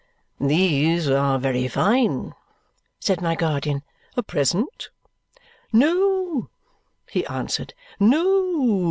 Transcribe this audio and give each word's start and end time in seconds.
"These 0.39 1.07
are 1.07 1.37
very 1.37 1.67
fine," 1.67 2.33
said 2.99 3.21
my 3.21 3.35
guardian. 3.35 3.83
"A 4.17 4.23
present?" 4.23 4.89
"No," 5.71 6.49
he 7.07 7.23
answered. 7.27 7.75
"No! 7.99 8.79